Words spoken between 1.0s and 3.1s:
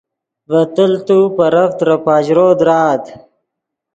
و پیرف ترے پاژرو درآت